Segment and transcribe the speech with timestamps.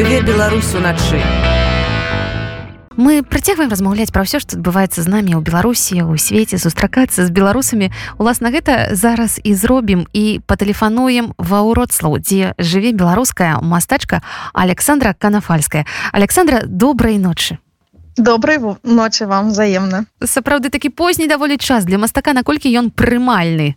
[0.00, 1.20] жыве беларус уначы
[2.96, 7.28] мы працягваем размаўляць пра ўсё што адбываецца з намі ў беларусі у свеце сустракацца з
[7.28, 7.92] беларусамі.
[8.16, 14.24] Уласна гэта зараз і зробім і патэлефануем ва ўродслаў дзе жыве беларуская мастачка
[14.56, 15.84] александра канафальская.
[16.12, 17.60] Александра добрай ночы.
[18.16, 20.08] Добрай ночы вам взаемна.
[20.24, 23.76] Сапраўды такі позні даволі час для мастака наколькі ён прымальны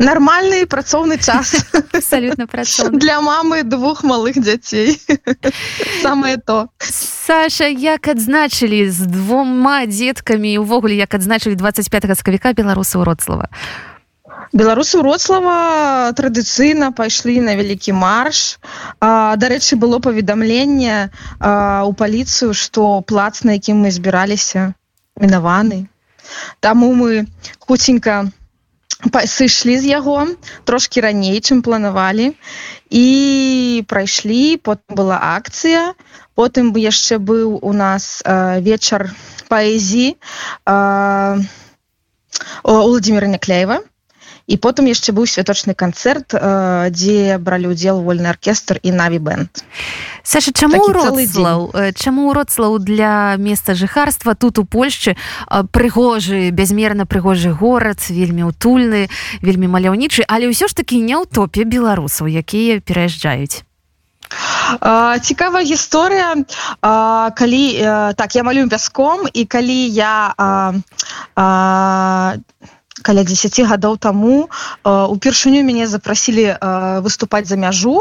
[0.00, 1.68] нормальный працоўны час.
[1.92, 4.98] Абсолютно працоўны для мамы двух малых дзяцей
[6.02, 6.68] самое то.
[6.80, 13.52] Саша як адзначылі з двума дзеткамі увогуле як адзначылі 25 сакавіка беларусы ўродслава
[14.50, 18.58] беларусы ўродслава традыцыйна пайшлі на вялікі марш.
[18.98, 24.74] Дарэчы было паведамленне у паліцыю што плац на якім мы збіраліся
[25.20, 25.86] мінаваны.
[26.58, 27.26] Таму мы
[27.58, 28.26] хуценька
[29.08, 30.26] сышлі з яго
[30.64, 32.32] трошки раней чым планавалі
[32.90, 35.94] і прайшлі потым была акцыя
[36.34, 38.22] потым бы яшчэ быў у нас
[38.60, 39.10] вечар
[39.48, 40.16] паэзі
[42.64, 43.80] владимира някляева
[44.50, 46.34] і потым яшчэ быў святочны канцэрт
[46.90, 49.62] дзе бралі удзел вольны аркестр і наві бэнд
[50.26, 55.14] Саша чаму родслаў чаму родслаў для месца жыхарства тут у Польшчы
[55.70, 59.06] прыгожы бязмерна прыгожы горад вельмі утульны
[59.40, 63.62] вельмі маляўнічы але ўсё ж такі не ў топе беларусаў якія пераязджаюць?
[65.20, 66.46] Цікавая гісторыя.
[67.34, 67.62] Калі
[68.14, 70.72] так я малюю пяском і калі я а,
[71.34, 72.36] а,
[73.02, 74.48] каля 10 гадоў таму
[74.84, 76.46] упершыню мяне запрасілі
[77.04, 77.96] выступаць за мяжу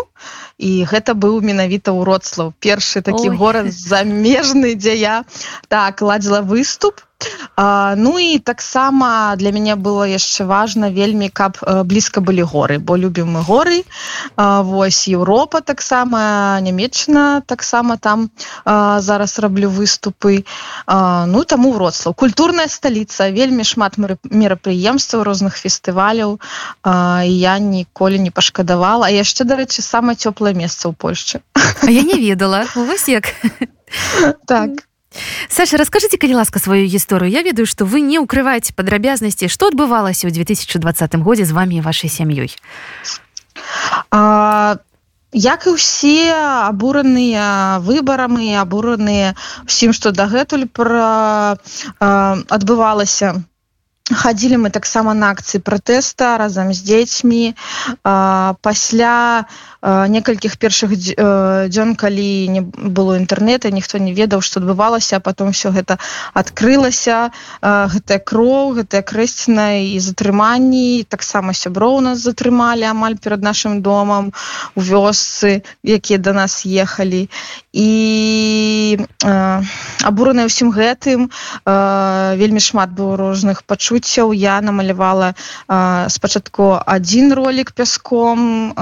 [0.59, 3.37] і гэта быў менавіта ўродслаў першы такі Ой.
[3.39, 5.15] горад замежны дзе я
[5.67, 7.07] так ладзіла выступ.
[7.55, 12.95] А, ну і таксама для мяне было яшчэ важна вельмі каб блізка былі горы бо
[12.95, 13.83] любім мы горы.
[14.35, 18.31] А, вось Еўропа таксама нямецчына таксама там
[18.63, 20.45] а, зараз раблю выступы.
[20.87, 26.39] А, ну таму вроцлаў культурная сталіца вельмі шмат мерапрыемстваў розных фестываляў.
[26.83, 29.11] А, я ніколі не пашкадавала.
[29.11, 30.15] Яшчэ дарэчы самае
[30.49, 31.41] цёплае месца ў Польшчы
[31.87, 33.33] я не ведала вось як
[34.47, 34.69] так.
[35.49, 40.27] Саша расскажите калі ласка сваю гісторыю Я ведаю што вы не ўкрываеце падрабязнасці што адбывалася
[40.27, 42.53] ў 2020 годзе з вами вашай сям'ёй
[45.29, 46.33] Як і ўсе
[46.69, 51.57] абураныя выбарамі абураныя усім што дагэтуль пра
[52.01, 53.45] адбывалася
[54.09, 57.53] хадзілі мы таксама на акцыі пратэста разам з дзецьмі
[58.03, 59.45] пасля
[59.83, 65.99] некалькіх першых дзён калі не было інтэрнета ніхто не ведаў што адбывалася потом все гэта
[66.33, 67.31] адкрылася
[67.61, 74.33] гэтая кроў гэтая крэсціна і затрыманні таксама сяброў нас затрымалі амаль перад нашим домам
[74.75, 77.29] у вёсцы якія до нас ехалі.
[77.73, 77.89] І
[80.03, 81.29] абураныя ўсім гэтым
[82.41, 83.98] вельмі шмат было розных пачуццяў
[84.33, 85.35] я намалявала
[86.09, 88.73] спачатку один ролик пяском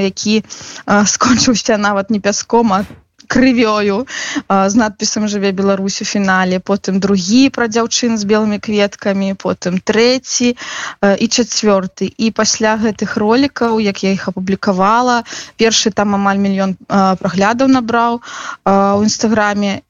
[0.00, 0.44] які
[1.14, 2.84] скончыўся нават не пяском а
[3.28, 4.08] крывёю
[4.48, 10.56] з надпісам жыве Беларусь у фінале потым другі пра дзяўчын з белымі кветкамі потым трэці
[10.56, 12.08] і чацвёрты.
[12.08, 15.22] І пасля гэтых ролікаў як я іх апублікавала
[15.60, 18.20] першы там амаль мільён праглядаў набраў
[18.64, 19.84] у нстаграме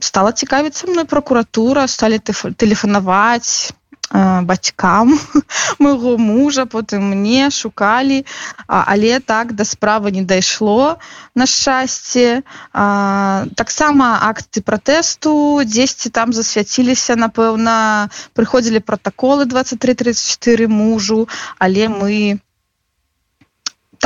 [0.00, 3.76] стала цікавіцца мной прокуратура сталі тэлефанаваць
[4.12, 5.18] бацькам
[5.78, 8.24] моего мужа потым мне шукалі.
[8.66, 10.98] Але так да справы не дайшло
[11.34, 12.42] на шчасце.
[12.72, 21.28] Таксама акты пратэсту дзесьці там засвяціліся напэўна прыходзілі протаколы 23 34 мужу
[21.58, 22.38] але мы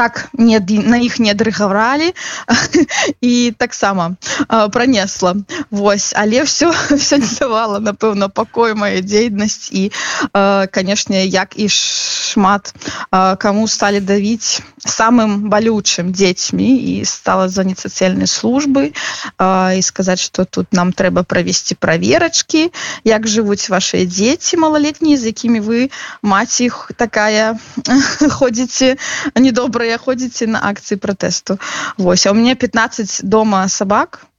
[0.00, 2.14] так не на іх не адрыгавалі
[3.20, 4.16] і таксама
[4.72, 5.36] пронесла
[5.70, 9.92] Вось але все все не давала напэўна пакой моя дзейнасць і
[10.72, 12.72] канешне як і шмат
[13.44, 18.96] кому сталі давіць самым балючым дзецьмі і стала заняць сацыяльнай службы
[19.76, 22.72] і сказаць что тут нам трэба правесці праверачки
[23.04, 25.92] як жывуць ваши дзеці малалетнія з якімі вы
[26.24, 27.60] маці іх такая
[28.40, 28.96] ходзіце
[29.36, 31.58] недобрая ходзіце на акцыі пратэсту.
[31.96, 34.29] Вось а у меня 15 дома сабак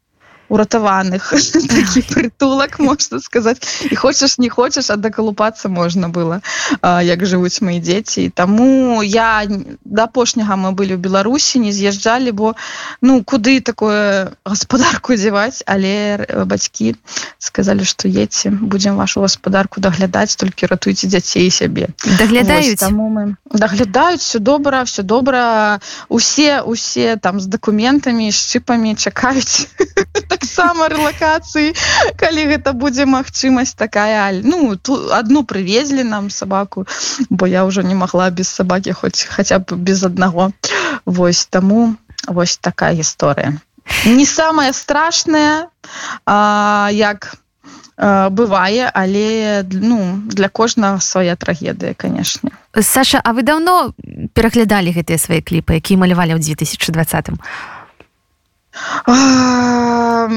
[0.51, 1.31] уратаваных
[1.71, 6.41] такі прытулак можна сказаць і хочаш не хочаш а дакалупацца можна было.
[6.83, 8.29] Як жывуць мои дзеці.
[8.35, 9.47] Таму я
[9.85, 12.53] да апошняга мы былі ў беларусі не з'язджалі бо
[12.99, 15.63] ну куды такое гаспадарку дзяваць?
[15.63, 16.99] Але бацькі
[17.39, 21.95] сказалі што едце будзем вашу гаспадарку даглядаць толькі ратуйце дзяцей сябе.
[22.19, 22.79] Даглядаюць?
[22.83, 25.79] Таму мы даглядаюць все добра все добра.
[26.09, 29.71] Усе усе там з дакументамі шчыпамі чакаюць
[30.41, 31.77] таксама рэлакацыі
[32.17, 36.89] калі гэта будзе магчымасць такая ну ту одну прывезлі нам сабаку
[37.29, 40.51] бо я ўжо не магла без сабакі хоць хаця б без аднаго.
[41.05, 41.95] Вось таму
[42.27, 43.57] вось такая гісторыя.
[44.05, 45.69] Не самая страшная
[46.91, 47.35] як
[48.31, 52.51] бывае але ну для кожнага свая трагедыя канешне.
[52.73, 53.93] Саша А вы даўно
[54.33, 57.29] пераглядалі гэтыя свае кліпы якія малявалі ў 2020
[58.73, 60.27] А,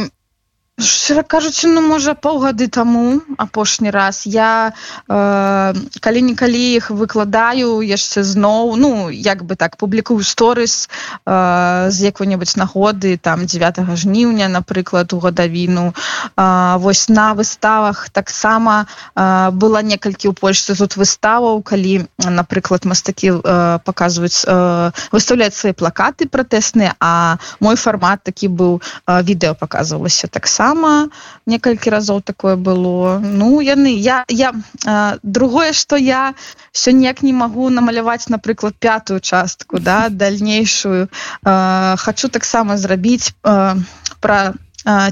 [0.74, 4.26] Шчыра кажучы ну можа паўгады таму апошні раз.
[4.26, 4.74] Я
[5.06, 5.72] э,
[6.02, 13.14] калі-нікалі іх выкладаю яшчэ зноў ну як бы так публікую сторыс э, з якой-небудзь нагоды
[13.22, 15.94] там 9 жніўня напрыклад у гадавіну.
[16.34, 23.38] Э, вось на выставах таксама э, была некалькі ў польшцы тут выставаў калі напрыклад мастакі
[23.38, 30.26] э, паказваюць э, выставляць свае плакаты пратэсныя а мой фармат такі быў э, відэо паказвалася
[30.26, 31.08] таксама таксама
[31.46, 33.20] некалькі разоў такое было.
[33.20, 34.52] Ну яны я я
[34.86, 36.34] э, другое что я
[36.72, 41.08] все ніяк не могу намаляваць напрыклад пятую частку да дальнейшую
[41.44, 43.76] э, хочу таксама зрабіць э,
[44.20, 44.54] про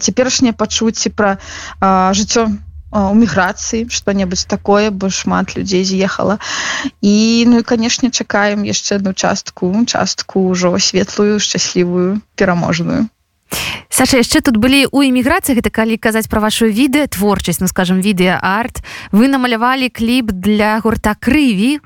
[0.00, 1.38] цяперашнее пачуцці про
[1.81, 2.49] жыццё
[2.93, 6.38] у міграцыі что-небудзь такое бо шмат людзей з'ехала.
[7.00, 13.08] І ну і канешне чакаем яшчэ одну частку частку ўжо светлую шчаслівую пераможную
[13.93, 18.00] Саша яшчэ тут былі у эміграцыі гэта калі казаць пра вашу відэа творчасць ну скажем
[18.00, 18.81] відэа арт
[19.12, 21.78] вы намалявалі кліп для гурта крыві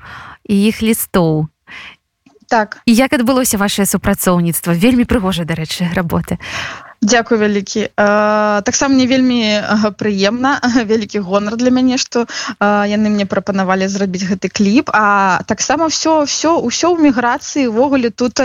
[0.47, 1.51] і іх лістоў.
[2.47, 2.79] Так.
[2.87, 4.71] І як адбылося ваше супрацоўніцтва?
[4.71, 7.93] Вельмі прыгожа дарэчы работы а Дякую вялікі.
[7.95, 9.61] Таксама мне вельмі
[10.01, 10.57] прыемна
[10.89, 12.25] вялікі гонар для мяне што
[12.57, 14.89] яны мне прапанавалі зрабіць гэты кліп.
[14.93, 18.41] А таксама все все ўсё ў міграцыі увогуле тут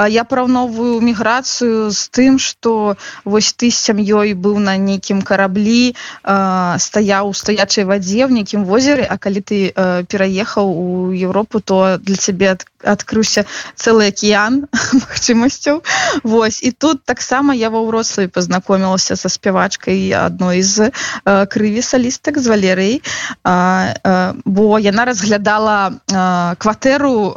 [0.00, 2.96] я параўноўваю міграцыю з тым што
[3.28, 5.92] вось ты з сям'ёй быў на нейкім караблі
[6.24, 9.74] стаяў у стаячай вадзе в нейкім возеры А калі ты
[10.08, 13.44] пераехаў у Еўропу то для цябе адкрыўся
[13.76, 14.64] цэлы акіян
[15.04, 15.82] магчымасцяў.
[16.24, 22.38] Вось і тут таксама я ва ўрослай пазнакомілася са спявачкай адной з э, крыві салістак
[22.38, 27.34] з валерый э, бо яна разглядала э, кватэру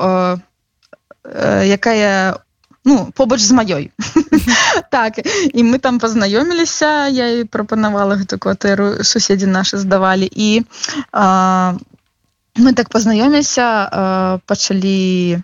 [1.24, 2.44] якая
[2.86, 3.92] ну побач з маёй.
[4.92, 5.20] Так
[5.54, 10.28] і мы там пазнаёміліся я і прапанавала гэту кватэру суседзі нашы здавалі.
[10.28, 11.74] І э,
[12.60, 15.42] мы так пазнаёміліся пачалі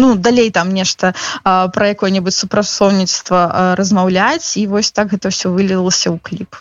[0.00, 1.12] ну далей там нешта
[1.44, 6.56] про якое-небудзь супрацоўніцтва размаўляць і вось так гэта все вылілася ў кліп.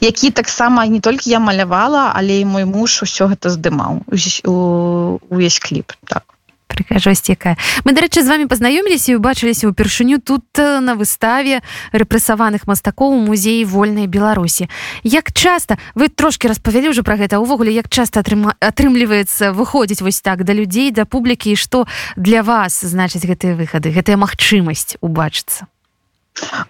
[0.00, 5.92] Які таксама не толькі я малявала але і мой муж усё гэта здымаў увесь кліп
[6.06, 6.37] так
[6.68, 11.64] прыгажосць якая мы дарэчы з вами пазнаёміліся і убачыліся ўпершыню тут на выставе
[11.96, 14.68] рэпрэсаваных мастакоў у музеі вольнай беларусі.
[15.02, 20.20] Як часта вы трошки распавялі ўжо про гэта увогуле як часта атрыма атрымліваецца выходзіць вось
[20.20, 25.66] так да людзей да публікі і што для вас значыць гэтыя выхады гэтая магчымасць убачыцца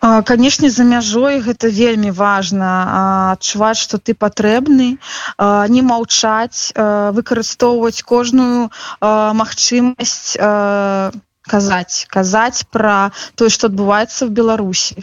[0.00, 2.70] канешне за мяжой гэта вельмі важна
[3.32, 4.88] адчуваць што ты патрэбны
[5.74, 6.72] не маўчаць
[7.18, 8.70] выкарыстоўваць кожную
[9.00, 10.38] магчымасць
[11.48, 15.02] казаць казаць пра тое што адбываецца в беларусі.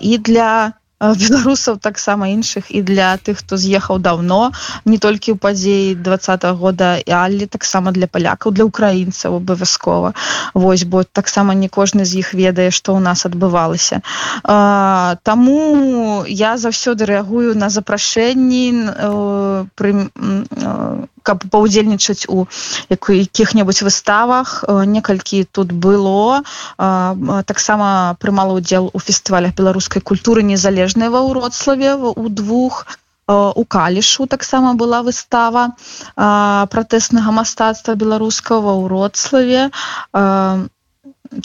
[0.00, 0.76] І для
[1.22, 4.52] беларусаў таксама іншых і для тых хто з'ехаў давно
[4.84, 10.14] не толькі ў падзеі двадцатого года але таксама для палякаў для украінцаў абавязкова
[10.54, 14.00] Вось бо таксама не кожны з іх ведае што ў нас адбывалася.
[15.26, 18.64] Таму я заўсёды рэагую на запрашэнні
[19.74, 19.92] пры
[21.24, 22.44] каб паўдзельнічаць у
[22.92, 24.64] якіх-небудзь выставах.
[24.68, 26.44] Некалькі тут было.
[27.48, 32.84] Таксама прымала ўдзел у фестывалях беларускай культуры незалежнай ва ўродславе у двух.
[33.26, 35.72] У калішу таксама была выстава
[36.14, 39.72] пратэснага мастацтва беларускага ўродславе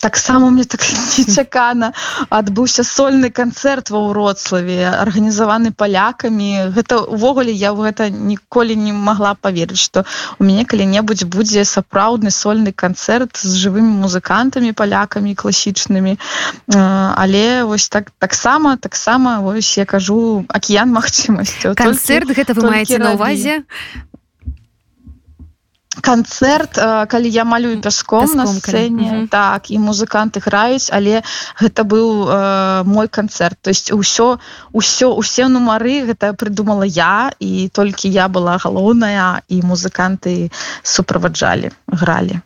[0.01, 0.81] таксама мне так
[1.17, 1.93] нечакана
[2.29, 6.71] адбыўся сольны канцэрт ва ўроцлаве арганізаваны палякамі.
[6.75, 10.05] Гэта увогуле я в гэта ніколі не могла поверыць что
[10.39, 16.17] у мяне калі-небудзь будзе сапраўдны сольны канцэрт з жывымі музыкантамі палякамі класічнымі.
[16.69, 21.75] Але вось так таксама таксама вось я кажу акіян магчымасцяў.
[21.75, 23.63] Канцэрт гэта вы маеце на увазе
[26.01, 26.79] канцэрт
[27.09, 29.27] калі я малюю пяском, пяском на сцэне калі...
[29.27, 31.23] так і музыканты граюць але
[31.59, 34.39] гэта быў э, мой канцэрт то есть ўсё
[34.73, 40.51] ўсё усе нумары гэта прыдумала я і толькі я была галоўная і музыканты
[40.83, 42.41] суправаджалі гралі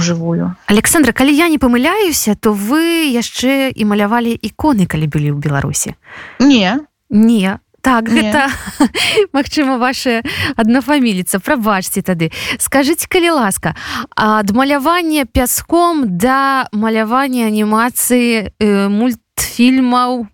[0.00, 5.38] жывую Александра калі я не памыляюся то вы яшчэ і малявалі іконы калі былі ў
[5.38, 5.94] беларусі?
[6.40, 6.80] Не.
[7.08, 8.22] Не так Не.
[8.22, 8.48] гэта
[9.32, 10.22] Мачыма ваша
[10.56, 13.74] аднафаміліца прабачце тады скажитеце калі ласка
[14.16, 20.26] ад малявання пяском да малявання анімацыі э, мультфільмаў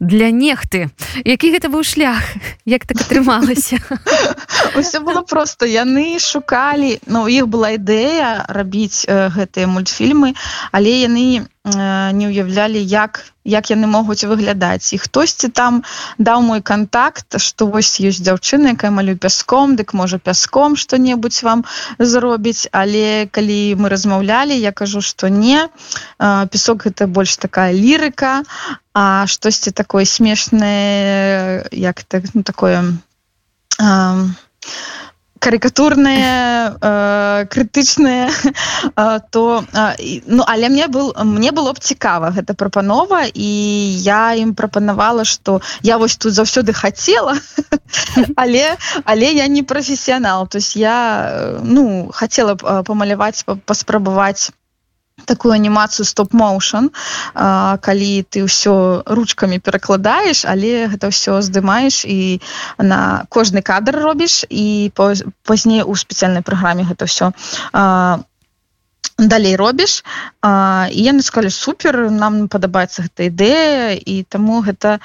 [0.00, 0.90] для нехты.
[1.24, 2.22] Які гэта быў шлях?
[2.64, 3.78] Як так атрымалася?
[4.80, 10.34] Все было просто яны шукалі но ну, іх была ідэя рабіць э, гэтыя мультфільмы
[10.72, 14.92] але яны э, не ўяўлялі як як яны могуць выглядаць.
[14.92, 15.82] І хтосьці там
[16.18, 21.64] даў мой контакт что вось ёсць дзяўчына якая малю пяском дык можа пяском что-небудзь вам
[21.98, 22.68] зробіць.
[22.72, 25.68] Але калі мы размаўлялі я кажу что не.
[26.18, 28.44] Э, песок гэта больш такая лірыка
[28.94, 32.98] а штосьці такое смешнае як так ну, такое
[33.78, 34.26] э,
[35.40, 38.28] карикатурнае э, крытычнае
[38.96, 43.50] э, то э, ну але мне был мне было б цікава гэта прапанова і
[44.04, 47.38] я ім прапанавала что я вось тут заўсёды хацела
[48.36, 50.46] але але я не прафесіянал.
[50.48, 54.52] То есть я ну хотела б памаляваць паспрабаваць
[55.30, 56.90] такую анімацыю стоп-моушен
[57.86, 62.42] калі ты ўсё ручками перакладаеш але гэта ўсё здымаеш і
[62.78, 64.90] на кожны кадр робіш і
[65.46, 67.30] пазней у спецыяльнай праграме гэта ўсё
[69.20, 70.00] далей робіш.
[70.40, 74.98] І яны сказали супер нам падабаецца гэта ідэя і таму гэта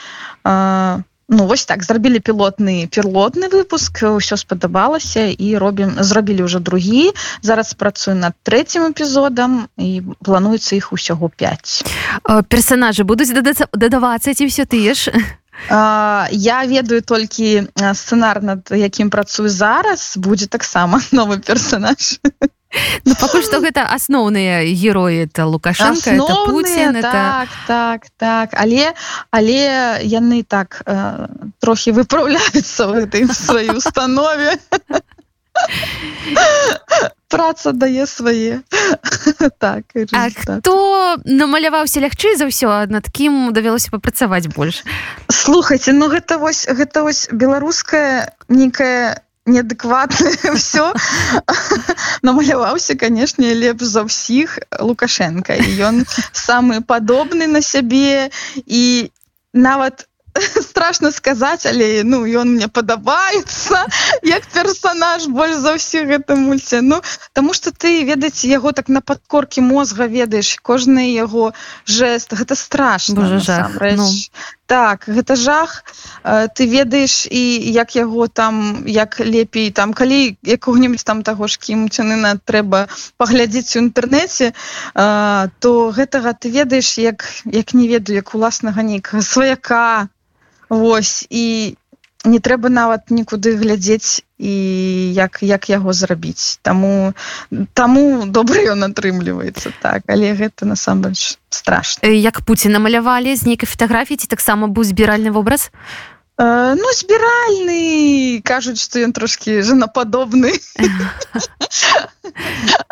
[0.47, 7.17] у Ну вось так зрабілі пілотны перлотны выпуск ўсё спадабалася і робім зрабілі ўжо другі.
[7.41, 13.33] Зараз працую над трэцім эпізодам і плануецца іх усяго 5 персонажы будуць
[13.73, 15.09] дадавацца ці все тыя ж
[15.69, 22.19] я ведаю толькі сцэнар над якім працую зараз будзе таксама новы персонаж.
[23.05, 27.47] Ну пакуль што гэта асноўныя героі это лукашенко это Путин так, это...
[27.67, 28.91] так так але
[29.31, 29.59] але
[30.03, 31.27] яны так э,
[31.63, 34.59] трохі выпраўляюцца в этой сваёй установе
[37.29, 38.61] праца дае свае.
[39.59, 40.75] Так хто
[41.25, 44.83] намаляваўся лягчэй за ўсё над кім давялося папрацаваць больш?
[45.27, 50.93] Слухайте ну гэта вось гэта вось беларуская некая неадэкватна все
[52.25, 58.31] намаляваўся канешне лепш за ўсіх лукашенко ён самы падобны на сябе.
[58.65, 59.11] І
[59.53, 60.07] нават
[60.61, 63.85] страшно сказаць але ну ён мне падабаецца
[64.35, 66.81] як персонаж больш за ўсіх гэта мульце.
[66.81, 67.01] Ну
[67.33, 71.53] тому что ты ведаць яго так на подкорке мозга ведаеш кожны яго
[71.85, 73.23] жест гэта страшно
[73.95, 74.09] ну.
[74.65, 75.85] так гэта жах.
[76.25, 82.41] Ты ведаеш і як яго там як лепей там калі якого-нибудь там таго ж кімцянына
[82.43, 84.51] трэба паглядзець у інтэрнэце
[84.93, 90.09] то гэтага ты ведаеш як як не ведаю як уласнага нейкага сваяка
[90.69, 91.75] Вось і
[92.25, 94.53] не трэба нават нікуды глядзець і
[95.13, 96.57] як як яго зрабіць.
[96.61, 97.13] Таму
[97.73, 104.17] таму добра ён атрымліваецца так але гэта насамрэч страшно як Пуці намалявалі з нейкай фатаграфіі
[104.17, 105.69] ці таксама быў збіральны вобраз?
[106.37, 110.51] Э, ну збіральны кажуць што ён трошки жанападобны.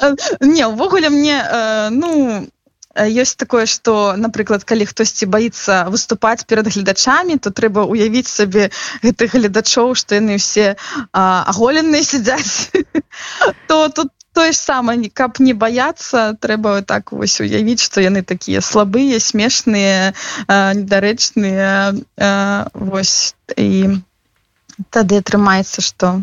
[0.41, 2.47] Не ўвогуле мне э, ну
[2.95, 8.69] ёсць такое что напрыклад калі хтосьці боится выступаць перад гледачамі то трэба уявіць сабе
[9.01, 10.77] гэтых гледачоў что яны все
[11.11, 12.69] аголенные сядзяць
[13.67, 18.61] то тут тое ж самае каб не баяцца трэба так вось уявіць что яны такія
[18.61, 20.13] слабыя смешныя
[20.49, 21.97] недарэчныя
[22.73, 24.01] вось і
[24.89, 26.21] тады атрымаецца что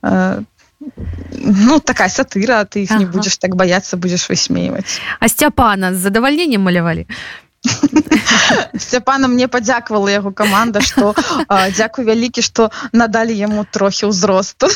[0.00, 0.48] там
[0.80, 3.00] ну такая сатыра ты их ага.
[3.00, 7.06] не будешь так бояться будешь высмеивать а сцяпана с задавальнением малявалі
[8.78, 11.14] сцяпана мне падзякавала яго каманда что
[11.48, 14.68] дзякуй вялікі что надалі яму трохі ўзросту.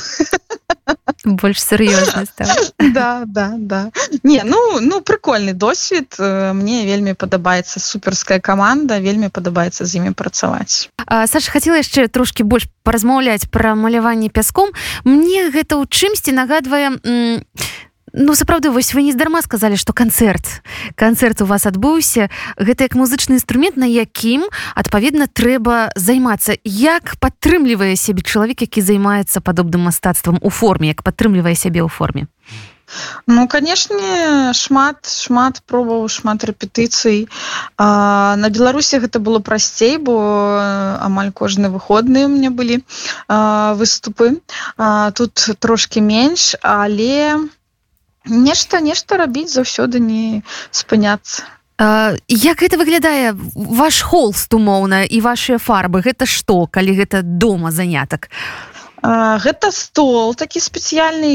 [1.25, 2.29] Больш сур'ёзна
[2.93, 3.91] да да да.
[4.23, 10.91] Не ну ну прикольны досвід мне вельмі падабаецца суперская команда вельмі падабаецца з імі працаваць.
[11.09, 14.71] Саша хацела яшчэ трошки больш паразмаўляць пра маляванне пяском.
[15.05, 17.01] Мне гэта ў чымсьці нагадвае
[18.15, 20.63] ну сапраўды вось вы нездарма сказалі што канцэрт.
[20.95, 22.31] Канцэрт у вас адбыўся.
[22.57, 24.47] Гэта як музычны інструмент на якім
[24.79, 26.55] адпаведна трэба займацца.
[26.63, 30.95] Як падтрымлівае сябе чалавек які займаецца падобным мастацтвам у форме?
[30.95, 32.31] Як падтрымлівае сябе ў форме?
[33.27, 37.27] Ну канешне шмат шмат пробаў шмат рэпетыцый.
[37.81, 40.15] На беларусі гэта было прасцей бо
[41.03, 42.85] амаль кожны выходныя мне былі
[43.27, 44.39] а, выступы.
[44.79, 47.64] А, тут трошки менш але у
[48.27, 51.45] нешта нешта рабіць заўсёды не спыняцца.
[51.75, 56.07] Uh, як гэта выглядае ваш холст умоўна і вашыя фарбы?
[56.07, 58.31] Гэта што калі гэта дома занятак?
[59.03, 61.35] Uh, гэта стол такі спецыяльны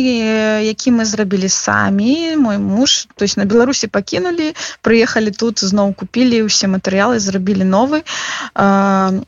[0.63, 2.39] які мы зрабілі самі.
[2.39, 8.07] Мой муж то есть на беларусі пакінулі прыехалі тут зноў купілі ўсе матэрыялы зрабілі новы.
[8.55, 9.21] Uh,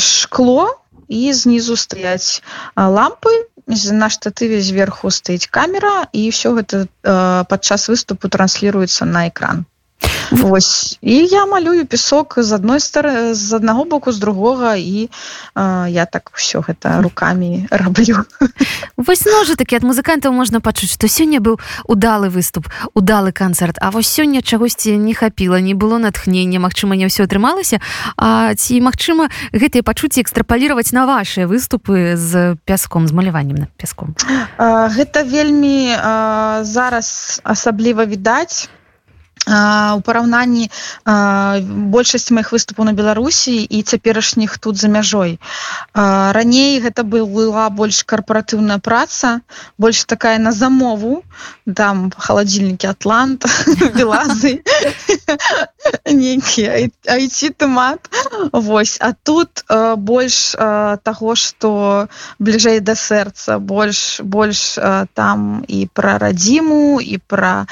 [0.00, 2.42] шкло і знізу стаяць
[2.76, 3.34] лампы
[3.66, 6.88] на штатыве зверху стаіць камера і все гэта э,
[7.50, 9.66] падчас выступу трансліруецца на экран
[10.30, 15.08] Вось і я малюю песок з адной стары з аднаго боку з другога і
[15.54, 18.24] э, я так все гэта руками раблю
[18.96, 23.90] Вось ножы такі ад музыкантаў можна пачуць што сёння быў удалы выступ удалы канцэрт А
[23.90, 27.78] вось сёння чагосьці не хапіла не было натхнення Мачыма не ўсё атрымалася.
[28.16, 34.14] А ці магчыма гэтыя пачуцці экстрапаліраваць на вашыя выступы з пяском з маляваннем на пяском?
[34.58, 38.68] Гэта вельмі э, зараз асабліва відаць
[39.46, 40.66] у параўнанні
[41.94, 45.38] большасць моихх выступаў на беларусі і цяперашніх тут за мяжой.
[45.94, 49.40] Раней гэта была больш карпаратыўная праца
[49.78, 51.22] больш такая на замову.
[51.62, 53.46] Там халадзільнікі атлант
[53.98, 54.66] белазы
[56.10, 58.10] нейкія айці томат
[58.52, 58.98] Вось.
[59.00, 59.64] А тут
[59.96, 64.78] больш таго что бліжэй да сэрца больш больш
[65.14, 67.66] там і пра радзіму і пра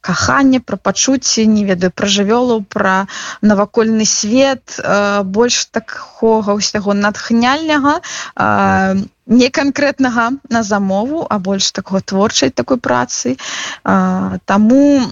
[0.00, 3.06] каха каханне пра пачуцці не ведаю пра жывёлу пра
[3.42, 8.94] навакольны свет э, больш такога ўсяго натхняльнага э,
[9.26, 13.36] не канкрэтнага на замову а больш такого творчай такой працы.
[13.84, 15.02] Э, таму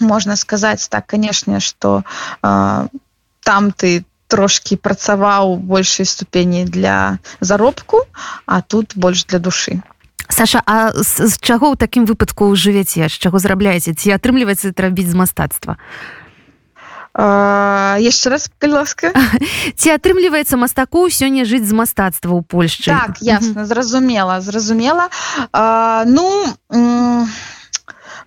[0.00, 2.04] можна сказаць так канешне что
[2.42, 2.86] э,
[3.40, 8.04] там ты трошки працаваў большай ступені для заробку
[8.44, 9.80] а тут больш для душы
[10.32, 15.12] Саша А з, з чаго ў такім выпадку жывяце з чаго зарабляеце ці атрымліваецца рабіць
[15.12, 15.76] з мастацтва
[18.00, 19.12] яшчэ раз ласка
[19.76, 25.12] ці атрымліваецца мастаку сёння жыць з мастацтва ў Польшчы так ясна зразумела зразумела.
[25.52, 26.24] А, ну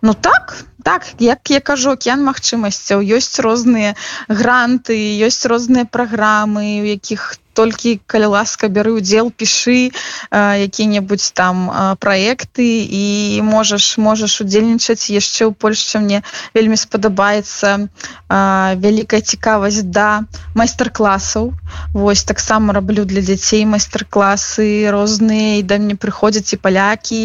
[0.06, 3.02] ну так так як я кажу океан магчымасцяў.
[3.02, 3.98] Ёсць розныя
[4.30, 4.94] гранты
[5.26, 9.90] ёсць розныя праграмы у якіх толькі калі ласка бяры удзел пішы
[10.30, 11.66] які-небудзь там
[11.98, 16.22] праекты і можаш можаш удзельнічаць яшчэ ў Польшчы мне
[16.54, 17.90] вельмі спадабаецца.
[18.30, 20.22] Вялікая цікавасць да
[20.54, 21.50] майстар-класаў.
[21.98, 27.24] Вось таксама раблю для дзяцей майстар-класы розныя і да мне прыходзяць і палякі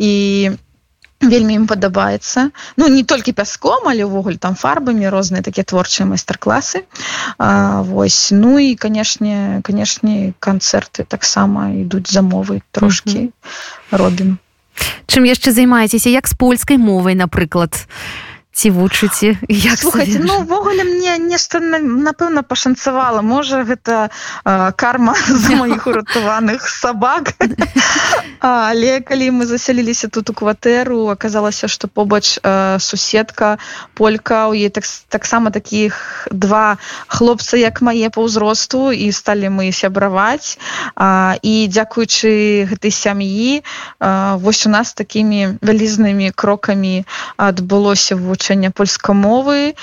[0.00, 0.12] і
[1.22, 2.50] вельмі ім падабаецца.
[2.76, 6.84] Ну не толькі пяском але ўвогуле там фарбамі розныя такія творчыя майстар-класы.
[7.38, 8.30] Вось.
[8.34, 13.98] Ну і канешне канешне канцэрты таксама ідуць замовы трошки mm -hmm.
[13.98, 14.38] робім.
[15.06, 16.10] Чым яшчэ займаецеся?
[16.10, 17.72] Як з польскай мовай напрыклад?
[17.72, 23.22] у ці вучыце як слухайте ну ввогуле мне нешта напэўна пашанцавала.
[23.22, 24.12] Можа гэта
[24.44, 27.32] э, карма з моих уратаваных сабак.
[28.40, 33.58] Але калі мы засяліліся тут у кватэру аказалася что побач э, суседка
[33.94, 36.76] полька у ей так таксама таких два
[37.08, 40.60] хлопца як мае по ўзросту і сталі мы сябраваць.
[40.96, 43.64] Э, і дзякуючы гэтай сям'і
[44.44, 47.08] вось у нас такими вялізнымі крокамі
[47.40, 49.74] адбылося вучыць вывучэння польскамовы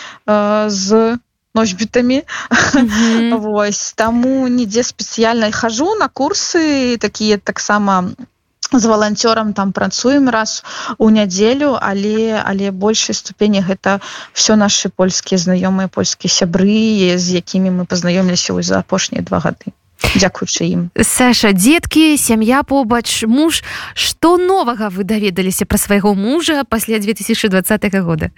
[0.67, 1.17] з
[1.55, 2.23] носьбітамі
[2.75, 3.39] mm -hmm.
[3.51, 8.11] Вось таму нідзе спецыяльна хожу на курсы такія таксама
[8.71, 10.63] з валанцёрам там працуем раз
[10.97, 13.99] у нядзелю але але большай ступені гэта
[14.33, 19.73] все наши польскія знаёмыя польскія сябры з якімі мы пазнаёміліся за апошнія два гады
[20.15, 20.81] дзякуючы ім.
[21.01, 23.63] Саша дзеткі сям'я побач муж.
[23.93, 28.31] Што новага вы даведаліся пра свайго мужа пасля 2020 года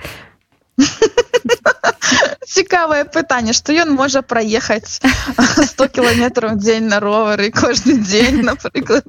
[2.52, 5.00] цікавае пытанне што ён можа праехаць
[5.72, 9.08] 100 кіламетраў дзень на ровары кожны дзень напрыклад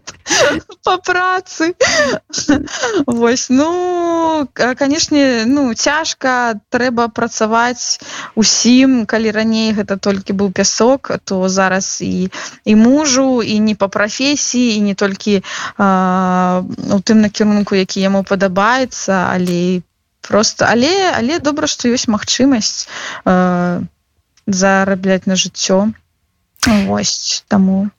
[0.84, 1.74] по працы.
[3.06, 7.98] Вось ну канешне ну цяжка трэба працаваць
[8.34, 9.04] усім.
[9.06, 12.30] Калі раней гэта толькі быў пясок то зараз і
[12.64, 15.42] і мужу і не по прафесіі і не толькі
[15.78, 19.82] у тым накірунку які яму падабаецца але
[20.22, 22.88] просто але але добра што ёсць магчымасць
[24.46, 25.92] зарабляць на жыццё.
[26.86, 27.90] Вось таму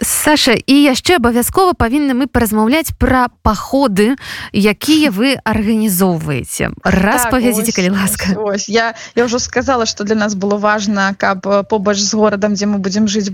[0.00, 4.16] Саша і яшчэ абавязкова павінны мы паразмаўляць пра паходы
[4.56, 6.72] якія вы арганізоўваеце.
[6.84, 8.32] Раз так, павядзіце калі ласка.
[8.36, 8.68] ось, ось.
[8.68, 12.78] я я ўжо сказала что для нас было важно каб побач з горадам дзе мы
[12.78, 13.28] будзем жыць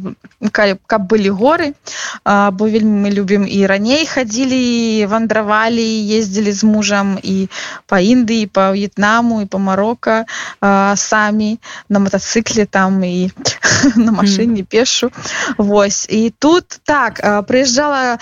[0.50, 1.74] каб, каб былі горы.
[2.24, 5.86] А, бо вельмі мы любім і раней хадзілі вандравалі
[6.18, 7.46] ездзілі з мужам і
[7.86, 10.26] па Індыі па в'етнаму і па Марока
[10.96, 13.30] самі на мотоцикле там і
[13.96, 15.10] на машыне пешу.
[15.58, 16.06] Вось.
[16.10, 18.16] І тут тут так прыязджала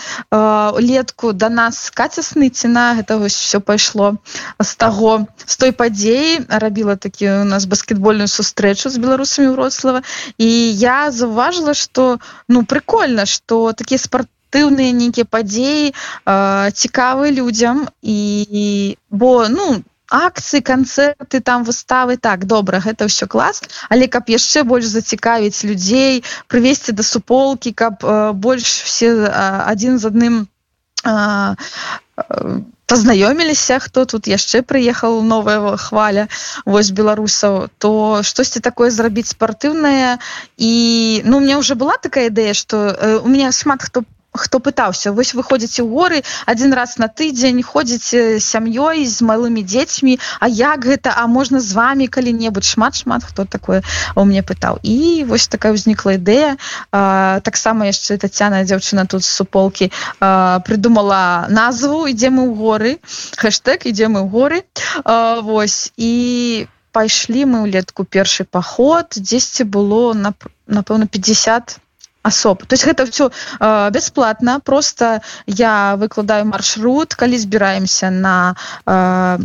[0.81, 4.19] летку до да нас каця сныціна гэта вось все пайшло
[4.59, 10.03] з таго з той падзеі рабіла такі у нас баскетбольную сустрэчу з беларусамі ўроцлава
[10.39, 10.51] і
[10.83, 12.19] я заўважыла что
[12.49, 15.95] ну прикольно что такія спартыўныя нейкія падзеі
[16.75, 17.87] цікавы людзям.
[18.03, 22.17] І бо ну там акцыі канцэрты там выставы.
[22.17, 28.05] Так добра гэта ўсё клас але каб яшчэ больш зацікавіць людзей прывесці да суполкі каб
[28.05, 29.31] э, больш все э,
[29.73, 30.35] адзін з адным
[31.05, 31.55] э,
[32.87, 36.29] пазнаёміліся хто тут яшчэ прыехаў новая хваля
[36.65, 40.19] вось беларусаў то штосьці такое зрабіць спартыўнае.
[40.57, 45.15] І ну мне уже была такая ідэя что э, у меня шмат хто хто пытаўся?
[45.15, 50.19] Вось выходзіце ў горы один раз на тыдзень ходзіце сям'ёй з малымі дзецьмі.
[50.41, 51.15] А як гэта?
[51.15, 52.75] А можна з вами калі-небудзь?
[52.75, 53.83] Шмат шмат хто такое
[54.15, 54.83] у мне пытаў.
[54.83, 56.59] І вось такая ўзнікла ідэя.
[56.91, 62.93] Таксама яшчэ Тацяна дзяўчына тут з суполкі придумала назву ідзе мы ў горы
[63.39, 64.59] хэштег ідзе мы ў горы
[65.05, 65.95] а, вось.
[65.97, 69.15] І пайшлі мы ўлетку першы паход.
[69.15, 70.35] Дзесьці было на
[70.67, 71.84] напэўна 50
[72.25, 74.61] асоб то есть гэта все э, бесплатно.
[74.61, 78.57] Просто я выкладаю маршрут калі збіраемся на
[78.87, 79.39] э,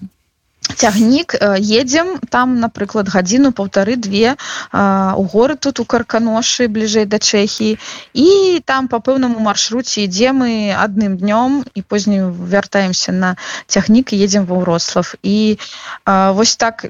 [0.76, 4.36] цягнік едзем там напрыклад гадзіну полторы две
[4.72, 7.78] у горы тут у карканошы бліжэй да чэхі
[8.14, 8.30] і
[8.66, 13.36] там по пэўнаму маршруце ідзе мы адным днём і познім вяртаемся на
[13.68, 15.58] цягнік едзем ва ўрослав і
[16.06, 16.86] а, вось так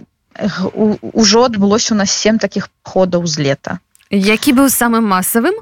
[1.13, 3.79] ужо адбылося у нас сем таких ходаў з лета.
[4.09, 5.53] Які быў самым масавым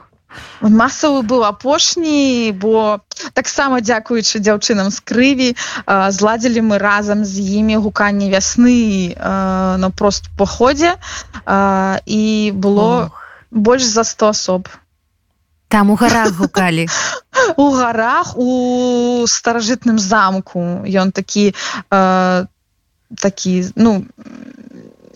[0.62, 3.00] масавы быў апошні бо
[3.34, 5.50] таксама дзякуючы дзяўчынам з крыві
[5.88, 10.98] зладзілі мы разам з імі гуканне вясны на прост походзе
[12.06, 13.24] і было Ох.
[13.52, 14.68] больш за 100 асоб.
[15.68, 16.88] Там у гарах гукалі.
[17.58, 20.60] У гарах у старажытным замку.
[20.88, 21.54] Ён такі
[23.16, 24.06] такі ну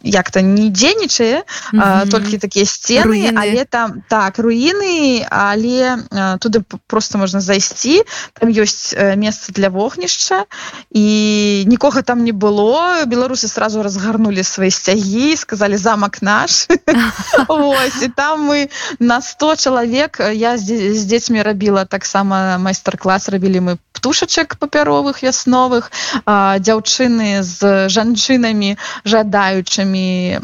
[0.04, 2.10] як-то не дзейнічае mm -hmm.
[2.10, 3.34] толькі такія сцены руіны.
[3.36, 10.46] але там так руіны але а, туды просто можна зайсці там ёсць месца для вогнішча
[10.92, 16.68] і нікога там не было беларусы сразу разгарнули свои сцягі сказали замак наш
[17.48, 23.78] Ось, і там мы на 100 чалавек я з дзецьмі рабіла таксама майстар-клас рабілі мы
[24.02, 25.92] птушачак папяровых вясновых
[26.26, 30.40] дзяўчыны з жанчынамі жадаючымі самі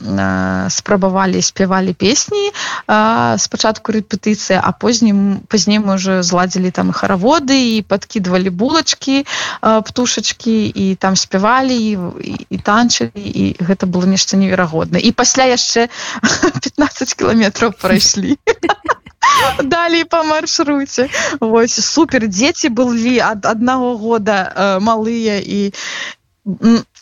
[0.70, 2.52] спрабавалі спявалі песні
[3.38, 9.26] спачатку рэпетыцыі а познім пазней мы уже зладзілі там і хараводы і подкидывалі булачки
[9.62, 11.96] птушачки і там спявалі і,
[12.50, 15.88] і, танчылі і гэта было нешта неверагодна і пасля яшчэ
[16.68, 18.36] 15 кіламетраў прайшлі.
[19.64, 21.10] Далей по маршруце.
[21.40, 25.74] Вось супер дзеці былі ад аднаго года малыя і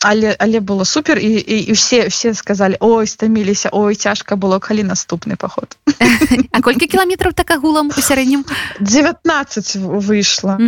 [0.02, 4.58] але але было супер і, і, і все все сказали ой стаміліся ой цяжка было
[4.58, 5.76] калі наступны поход
[6.52, 8.44] А колькі кіламетраў так агулам у сярэднім?
[8.80, 10.58] 19 выйшла.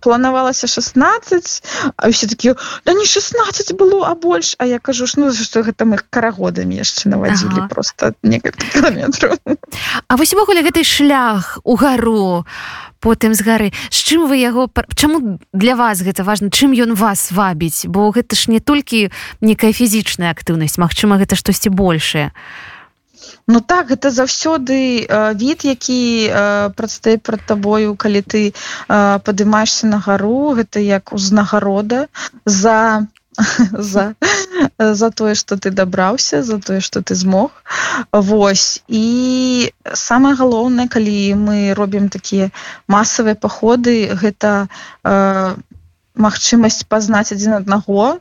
[0.00, 1.62] Планавалася 16
[1.96, 2.54] а все такі
[2.84, 6.76] да не 16 было а больш А я кажу ж ну что гэта мы карагодамі
[6.76, 7.68] яшчэ навадзілі ага.
[7.68, 9.38] просто некалькі кіламетраў
[10.08, 12.44] А вось увогуле гэты шлях у гару
[13.00, 13.68] потым з гары.
[13.90, 16.52] З чым вы яго чаму для вас гэта важна?
[16.52, 17.88] Чым ён вас вабіць?
[17.88, 19.10] Бо гэта ж не толькі
[19.40, 22.30] некая фізічная актыўнасць Мачыма гэта штосьці большее
[23.46, 29.86] Ну так гэта заўсёды э, від які э, прадстае прад табою калі ты э, падымаешься
[29.86, 32.06] на гару гэта як узнагарода
[32.44, 33.06] за
[33.72, 34.14] за
[34.78, 37.50] за тое что ты дабраўся за тое что ты змог.
[38.12, 38.82] Вось.
[38.88, 42.50] І самое галоўнае калі мы робім такія
[42.88, 44.68] масавыя паходы гэта
[45.04, 45.54] э,
[46.20, 48.20] магчымасць пазнаць адзін аднаго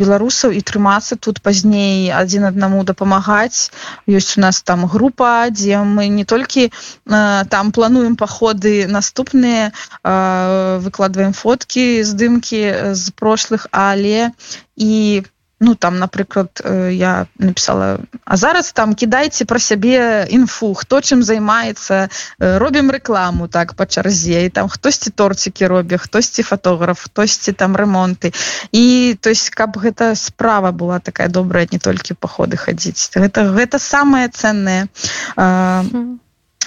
[0.00, 3.70] беларусаў і трымацца тут пазней адзін аднаму дапамагаць.
[4.10, 6.68] Ёсць у нас там група дзе мы не толькі
[7.06, 9.70] там плануем паходы наступныя
[10.02, 14.32] выкладваем фоткі здымкі з прошлых але
[14.74, 15.22] і
[15.60, 22.08] ну там напрыклад я написала а зараз там кідайце про сябе інфу хто чым займаецца
[22.38, 28.32] робім рекламу так по чарзе і там хтосьці торцікі робя хтосьці фотограф хтосьці там ремонты
[28.72, 33.78] і то есть каб гэта справа была такая добрая не толькі паходы хадзіць гэта гэта
[33.78, 34.88] самое ценное
[35.36, 35.82] э,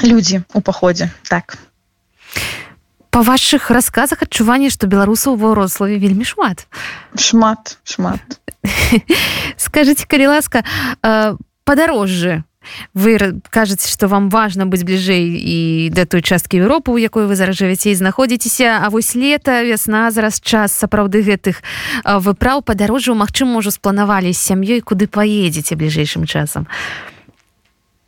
[0.03, 1.57] людзі у паходзе так.
[3.09, 6.67] По ваших рассказах адчуванне что беларусаў ва рославе вельмі шмат.
[7.15, 8.40] Шмат шмат
[9.57, 10.63] скажите калі ласка
[11.63, 12.43] падарожжы
[12.93, 13.17] вы
[13.49, 17.57] кажаце что вам важно быць бліжэй і да той часткі Еўропы у якой вы зараз
[17.57, 21.65] жывяце і знаходзіцеся А вось лета вясна зараз час сапраўды гэтых
[22.05, 26.69] выпраў падарожжаў Мачым можа спланавалі з сям'ёй куды паедзеце бліжэйшым часам?
[26.69, 27.20] а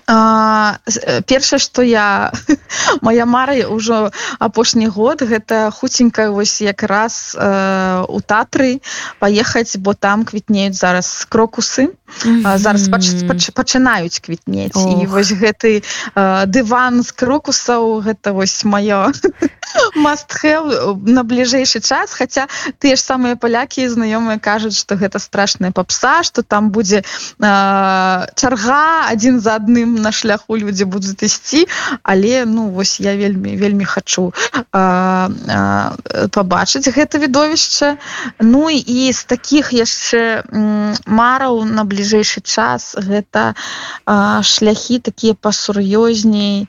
[0.06, 2.32] першае что я
[3.02, 8.82] моя мара ўжо апошні год гэта хуценька вось якраз э, у татры
[9.20, 11.88] паехаць бо там квітнеюць зараз крокусы
[12.26, 12.58] mm -hmm.
[12.58, 15.04] зараз пач, пач, пачынаюць квітнець oh.
[15.04, 15.84] і вось гэты
[16.16, 19.12] э, дыван з крокусаў гэта вось маё
[19.96, 22.48] must have на бліжэйшы час хотя
[22.80, 27.04] тыя ж самыя палякі знаёмыя кажуць что гэта страшная попса что там будзе
[27.40, 31.66] э, чарга один за адным на шляху людзі будуць ісці
[32.04, 34.34] але ну вось я вельмі вельмі хочу
[36.34, 37.98] побачыць гэта відовішча.
[38.40, 40.44] Ну і з таких яшчэ
[41.06, 43.54] мараў на бліжэйшы час гэта
[44.06, 46.68] а, шляхі такія пасур'ёзней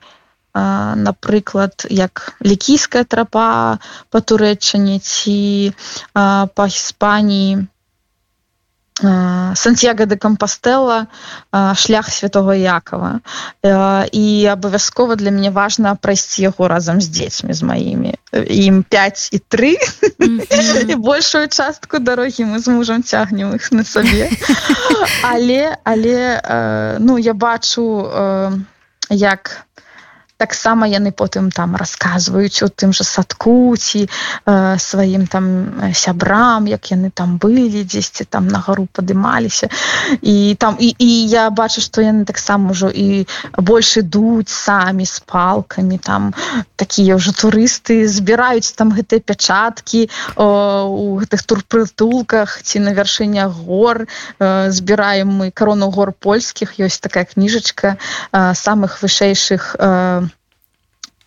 [0.55, 3.79] напрыклад як лікійская трапа
[4.11, 5.75] па турэчане ці
[6.15, 7.67] па іспаніі
[9.55, 11.07] Сантьяго де Кампастелла
[11.75, 13.21] шлях святого Якова.
[14.13, 18.15] І абавязкова для мяне важна прайсці яго разам з дзецьмі з маімі
[18.47, 19.77] ім 5 і 3
[20.89, 24.31] і большую частку дарогі мы з мужам цягнем іх на сабе
[25.23, 26.43] але але
[27.01, 28.11] ну я бачу
[29.11, 29.67] як
[30.45, 35.47] таксама яны потым там расказваюць у тым жа садку ці э, сваім там
[35.97, 39.73] сябрам як яны там былі дзесьці там на гару падымаліся.
[40.21, 43.25] І там і, і я бачу што яны таксама ўжо і
[43.57, 46.35] больш ідуць самі з палкамі там
[46.77, 54.07] такія ўжо турысты збіраюць там гэтыя пячаткі у гэтых турпрытулках ці на вяршынях гор.
[54.39, 60.29] Э, збіраем мы карону гор польскіх ёсць такая кніжачка э, самых вышэйшых э,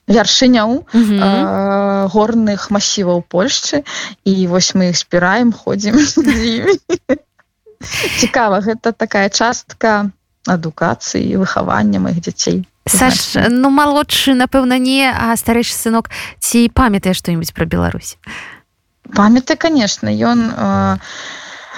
[0.08, 3.84] вяршыняў э, горных масіваў Польшчы.
[4.24, 6.00] І вось мы іх збіраем ходзім
[8.20, 10.10] цікава гэта такая частка
[10.48, 12.65] адукацыі выхавання моих дзяцей.
[12.88, 18.17] Саш ну малодшы напэўна не а старэйшы сынок ці памятае што-нибудь пра Беларусь?
[19.12, 20.98] Памятай конечно ён э,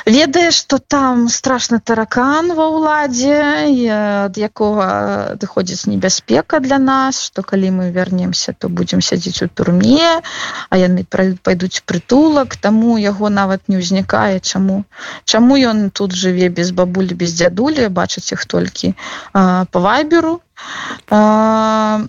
[0.09, 3.37] ведае что там страшны таракан ва ўладзе
[4.25, 10.21] ад якога дыходзіць небяспека для нас что калі мы вернемся то будем сядзець у турме
[10.69, 14.39] а яны пойдуць прытулак тому яго нават не ўзнікае.
[14.39, 14.83] Чаму?
[15.25, 18.93] Чаму ён тут жыве без бабулі без дзядулі бачыць іх толькі
[19.33, 20.41] по вайберу?
[21.09, 22.03] А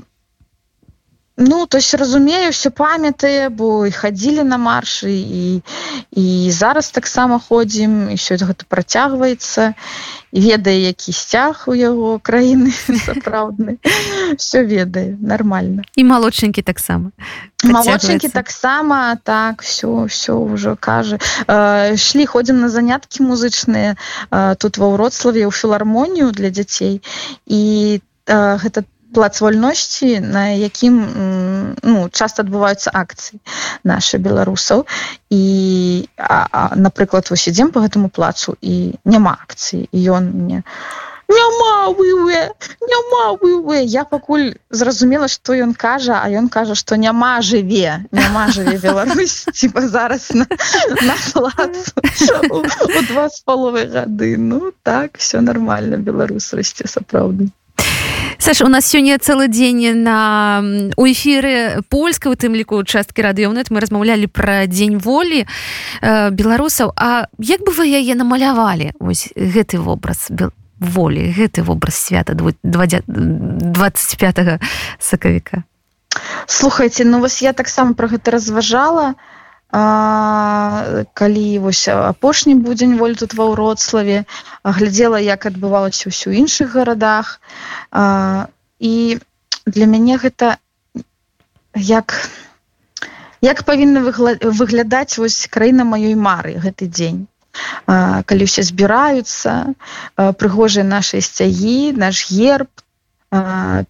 [1.43, 5.65] Ну то есть разумею все памятае бо і хадзілі на маршы і
[6.13, 9.73] і зараз таксама ходзім і все гэта працягваецца
[10.37, 13.81] ведае які сцяг у яго краіны сапраўдны
[14.37, 15.81] все ведае нормально.
[15.97, 17.09] І малодшенькі таксама
[17.65, 21.17] малодшенькі таксама так все все ўжо кажа
[21.97, 23.97] шлі ходзім на заняткі музычныя
[24.61, 27.01] тут ва ўроцлаве ў філармонію для дзяцей
[27.49, 27.65] і
[28.29, 30.97] гэта там плац вольнасці на якім
[31.83, 33.41] ну, часто адбываюцца акцыі
[33.85, 34.87] наши беларусаў.
[35.31, 35.45] І
[36.17, 39.89] а, а, напрыклад вось ідзем по гэтаму плацу і няма акцыі.
[39.93, 40.65] Ён мне
[41.31, 42.51] няма выве,
[42.83, 43.85] няма выве.
[43.85, 49.47] я пакуль зразумела что ён кажа а ён кажа что няма жыве няма жыве Беларусь
[49.55, 50.47] типа зараз на,
[51.03, 51.15] на
[53.09, 54.37] два з паловай гады.
[54.37, 57.51] Ну так все нормально беларус расце сапраўды
[58.41, 60.65] Саша у нас сёння цэлы дзень на
[60.97, 66.97] у эфіры польска у тым ліку часткі радыёнет мы размаўлялі пра дзень волі э, беларусаў.
[66.97, 68.97] А як бы вы яе намалявалі?
[68.97, 70.33] Ось гэты вобраз
[70.81, 73.05] волі гэты вобраз свята 25
[74.99, 75.65] сакавіка.
[76.47, 79.15] Слухайте ну вось я таксама про гэта разважала
[79.73, 84.25] а, калі вось апошні будзень воль тут ва ўродславе
[84.65, 87.41] глядзела як адбывалася ўсё іншых гарадах.
[87.91, 89.19] А, і
[89.67, 90.59] для мяне гэта
[91.75, 92.19] як
[93.41, 97.27] як павінна выглядаць вось краіна маёй мары гэты дзень.
[97.87, 99.75] Калі ўсе збіраюцца
[100.17, 102.71] прыгожыя нашай сцягі наш герб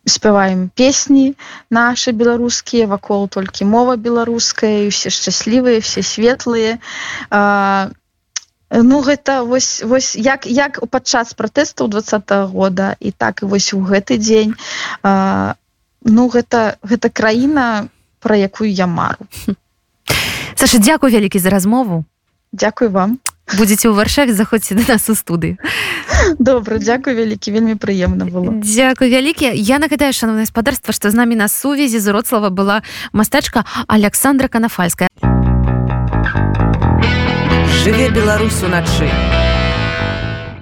[0.04, 1.34] спяваем песні
[1.70, 6.76] наши беларускія вакол толькі мова беларуская все шчаслівыя все светлыя
[8.70, 13.74] ну гэта вось вось як як у падчас пратэстаў два года і так і вось
[13.74, 14.54] у гэты дзень.
[15.02, 17.88] Ну гэта гэта краіна
[18.20, 19.26] про якую я мару.
[20.54, 22.04] Саша дзякую вялікі за размову.
[22.52, 23.18] Дякую вам
[23.58, 25.58] будете ў варшаве заходзьце да нас у студы
[26.38, 28.60] добра дзякую вялікі вельмі прыемна было.
[28.60, 32.82] Дзякую вялікі я нагадаю шановна гаспадарства што з намі на сувязі з уроцлава была
[33.12, 35.08] мастачка александра канафальская
[37.84, 39.08] жыве беларус уначы